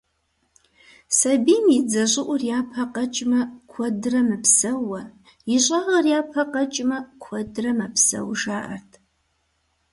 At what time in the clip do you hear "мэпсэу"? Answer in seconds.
7.77-8.29